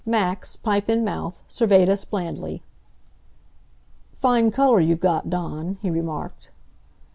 [0.03, 2.63] Max, pipe in mouth, surveyed us blandly.
[4.15, 6.49] "Fine color you've got, Dawn," he remarked.